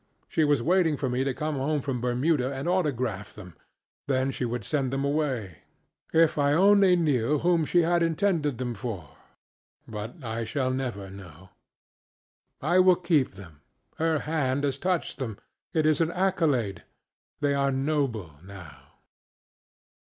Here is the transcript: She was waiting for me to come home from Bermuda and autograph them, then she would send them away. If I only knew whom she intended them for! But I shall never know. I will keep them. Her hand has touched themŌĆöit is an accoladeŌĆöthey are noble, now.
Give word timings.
She 0.27 0.43
was 0.43 0.63
waiting 0.63 0.97
for 0.97 1.09
me 1.09 1.23
to 1.23 1.31
come 1.31 1.57
home 1.57 1.79
from 1.83 2.01
Bermuda 2.01 2.51
and 2.51 2.67
autograph 2.67 3.35
them, 3.35 3.55
then 4.07 4.31
she 4.31 4.45
would 4.45 4.63
send 4.65 4.89
them 4.89 5.05
away. 5.05 5.59
If 6.11 6.39
I 6.39 6.53
only 6.53 6.95
knew 6.95 7.37
whom 7.37 7.65
she 7.65 7.83
intended 7.83 8.57
them 8.57 8.73
for! 8.73 9.09
But 9.87 10.23
I 10.23 10.43
shall 10.43 10.71
never 10.71 11.11
know. 11.11 11.49
I 12.63 12.79
will 12.79 12.95
keep 12.95 13.33
them. 13.35 13.61
Her 13.97 14.17
hand 14.17 14.63
has 14.63 14.79
touched 14.79 15.19
themŌĆöit 15.19 15.37
is 15.85 16.01
an 16.01 16.09
accoladeŌĆöthey 16.09 16.81
are 17.59 17.71
noble, 17.71 18.39
now. 18.43 18.93